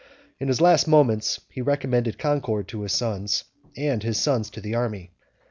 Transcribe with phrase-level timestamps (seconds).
[0.39, 3.43] In his last moments he recommended concord to his sons,
[3.77, 5.11] and his sons to the army.